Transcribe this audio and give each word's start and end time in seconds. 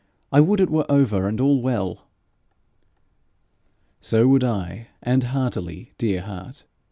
I 0.31 0.39
would 0.39 0.59
it 0.59 0.71
were 0.71 0.87
over 0.91 1.27
and 1.27 1.39
all 1.39 1.61
well!' 1.61 2.07
'So 3.99 4.27
would 4.29 4.43
I 4.43 4.87
and 5.03 5.25
heartily, 5.25 5.91
dear 5.99 6.23
heart! 6.23 6.63